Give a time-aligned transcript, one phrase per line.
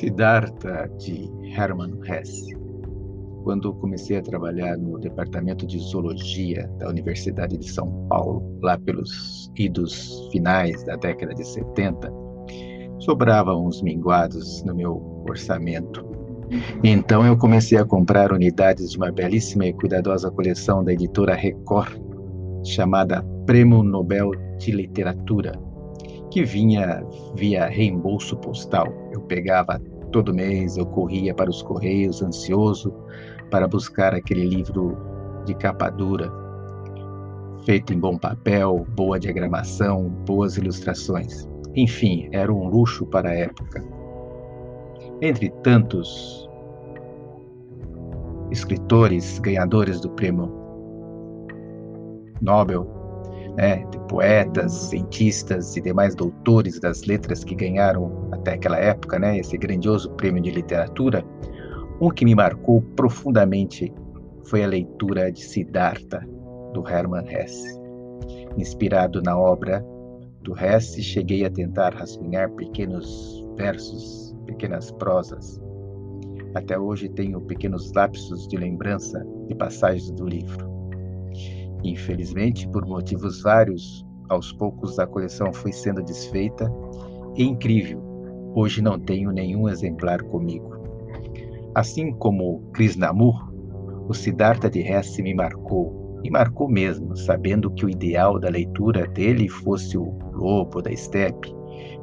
[0.00, 2.56] Siddhartha de Hermann Hesse.
[3.44, 9.52] Quando comecei a trabalhar no departamento de zoologia da Universidade de São Paulo, lá pelos
[9.56, 12.10] idos finais da década de 70,
[13.00, 16.02] sobravam uns minguados no meu orçamento.
[16.82, 22.00] Então eu comecei a comprar unidades de uma belíssima e cuidadosa coleção da editora Record,
[22.64, 25.52] chamada Prêmio Nobel de Literatura,
[26.30, 28.86] que vinha via reembolso postal.
[29.12, 29.80] Eu pegava
[30.12, 32.92] todo mês, eu corria para os correios ansioso
[33.50, 34.96] para buscar aquele livro
[35.44, 36.30] de capa dura,
[37.64, 41.48] feito em bom papel, boa diagramação, boas ilustrações.
[41.74, 43.84] Enfim, era um luxo para a época.
[45.20, 46.48] Entre tantos
[48.50, 50.50] escritores ganhadores do prêmio
[52.40, 52.99] Nobel,
[53.56, 59.38] né, de poetas, cientistas e demais doutores das letras que ganharam até aquela época, né,
[59.38, 61.24] esse grandioso prêmio de literatura,
[62.00, 63.92] um que me marcou profundamente
[64.44, 66.26] foi a leitura de Siddhartha,
[66.72, 67.78] do Hermann Hesse.
[68.56, 69.84] Inspirado na obra
[70.42, 75.60] do Hesse, cheguei a tentar rascunhar pequenos versos, pequenas prosas.
[76.54, 80.69] Até hoje tenho pequenos lapsos de lembrança de passagens do livro.
[81.82, 86.70] Infelizmente, por motivos vários, aos poucos a coleção foi sendo desfeita.
[87.36, 88.00] E incrível,
[88.54, 90.78] hoje não tenho nenhum exemplar comigo.
[91.74, 93.50] Assim como Krishnamur,
[94.08, 99.06] o Siddhartha de Hesse me marcou, e marcou mesmo, sabendo que o ideal da leitura
[99.06, 101.54] dele fosse o lobo da estepe,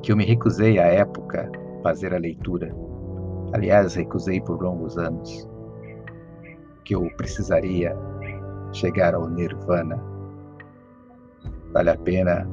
[0.01, 1.51] que eu me recusei à época
[1.83, 2.73] fazer a leitura.
[3.53, 5.47] Aliás, recusei por longos anos,
[6.83, 7.95] que eu precisaria
[8.73, 10.01] chegar ao Nirvana.
[11.73, 12.47] Vale a pena,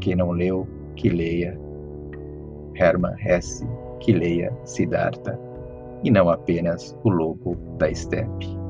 [0.00, 0.66] quem não leu,
[0.96, 1.58] que leia
[2.74, 3.66] Hermann Hesse,
[4.00, 5.38] que leia Siddhartha,
[6.04, 8.67] e não apenas o lobo da estepe.